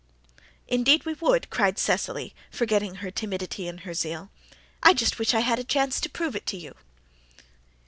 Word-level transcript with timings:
"Indeed 0.67 1.05
we 1.05 1.13
would," 1.13 1.51
cried 1.51 1.77
Cecily, 1.77 2.33
forgetting 2.49 2.95
her 2.95 3.11
timidity 3.11 3.67
in 3.67 3.77
her 3.85 3.93
zeal. 3.93 4.31
"I 4.81 4.93
just 4.95 5.19
wish 5.19 5.35
I 5.35 5.41
had 5.41 5.59
a 5.59 5.63
chance 5.63 6.01
to 6.01 6.09
prove 6.09 6.35
it 6.35 6.47
to 6.47 6.57
you." 6.57 6.73